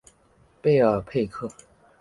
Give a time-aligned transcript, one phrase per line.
[0.63, 1.47] 贝尔佩克。